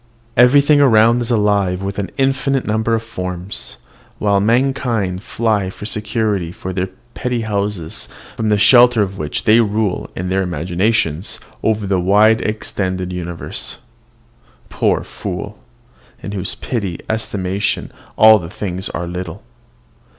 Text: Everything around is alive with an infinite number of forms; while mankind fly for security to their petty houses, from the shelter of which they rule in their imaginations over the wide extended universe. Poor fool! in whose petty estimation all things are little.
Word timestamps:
Everything 0.35 0.81
around 0.81 1.21
is 1.21 1.29
alive 1.29 1.83
with 1.83 1.99
an 1.99 2.09
infinite 2.17 2.65
number 2.65 2.95
of 2.95 3.03
forms; 3.03 3.77
while 4.17 4.39
mankind 4.39 5.21
fly 5.21 5.69
for 5.69 5.85
security 5.85 6.51
to 6.51 6.73
their 6.73 6.89
petty 7.13 7.41
houses, 7.41 8.09
from 8.35 8.49
the 8.49 8.57
shelter 8.57 9.03
of 9.03 9.19
which 9.19 9.43
they 9.43 9.61
rule 9.61 10.09
in 10.15 10.29
their 10.29 10.41
imaginations 10.41 11.39
over 11.61 11.85
the 11.85 11.99
wide 11.99 12.41
extended 12.41 13.13
universe. 13.13 13.77
Poor 14.69 15.03
fool! 15.03 15.59
in 16.23 16.31
whose 16.31 16.55
petty 16.55 16.97
estimation 17.07 17.91
all 18.17 18.39
things 18.49 18.89
are 18.89 19.05
little. 19.05 19.43